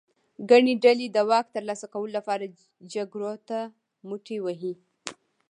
ګڼې 0.49 0.73
ډلې 0.83 1.07
د 1.11 1.17
واک 1.29 1.45
ترلاسه 1.55 1.85
کولو 1.93 2.11
لپاره 2.19 2.45
جګړو 2.93 3.31
ته 3.47 3.59
مټې 4.07 4.37
وهي. 4.45 4.73